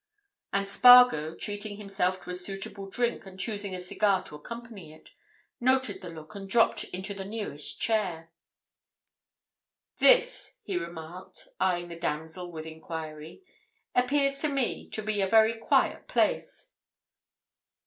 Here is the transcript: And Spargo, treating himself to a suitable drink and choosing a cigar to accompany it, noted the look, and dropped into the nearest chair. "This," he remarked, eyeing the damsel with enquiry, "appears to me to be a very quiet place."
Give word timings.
And 0.51 0.67
Spargo, 0.67 1.35
treating 1.35 1.75
himself 1.77 2.23
to 2.23 2.31
a 2.31 2.33
suitable 2.33 2.89
drink 2.89 3.27
and 3.27 3.39
choosing 3.39 3.75
a 3.75 3.79
cigar 3.79 4.23
to 4.23 4.33
accompany 4.35 4.91
it, 4.95 5.11
noted 5.59 6.01
the 6.01 6.09
look, 6.09 6.33
and 6.33 6.49
dropped 6.49 6.85
into 6.85 7.13
the 7.13 7.23
nearest 7.23 7.79
chair. 7.79 8.31
"This," 9.99 10.57
he 10.63 10.75
remarked, 10.75 11.49
eyeing 11.59 11.87
the 11.89 11.95
damsel 11.99 12.51
with 12.51 12.65
enquiry, 12.65 13.43
"appears 13.93 14.39
to 14.39 14.47
me 14.49 14.89
to 14.89 15.03
be 15.03 15.21
a 15.21 15.27
very 15.27 15.55
quiet 15.59 16.07
place." 16.07 16.71